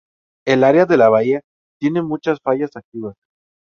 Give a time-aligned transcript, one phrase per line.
[0.47, 1.41] El Área de la Bahía
[1.79, 3.13] tiene muchas fallas activas.